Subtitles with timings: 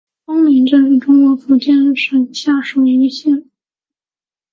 [0.25, 3.51] 东岭镇是中国福建省泉州市惠安县下辖的一个镇。